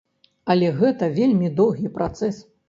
Але 0.53 0.71
гэта 0.79 1.09
вельмі 1.19 1.51
доўгі 1.61 1.93
працэс. 1.99 2.43